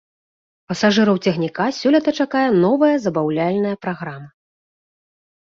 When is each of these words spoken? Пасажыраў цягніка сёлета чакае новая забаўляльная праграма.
Пасажыраў 0.71 1.19
цягніка 1.25 1.67
сёлета 1.79 2.09
чакае 2.25 2.45
новая 2.65 2.95
забаўляльная 3.05 3.75
праграма. 3.85 4.29